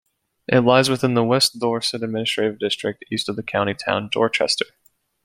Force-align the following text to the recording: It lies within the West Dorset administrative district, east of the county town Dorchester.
It 0.47 0.61
lies 0.61 0.89
within 0.89 1.13
the 1.13 1.23
West 1.23 1.59
Dorset 1.59 2.01
administrative 2.01 2.57
district, 2.57 3.05
east 3.11 3.29
of 3.29 3.35
the 3.35 3.43
county 3.43 3.75
town 3.75 4.09
Dorchester. 4.11 4.65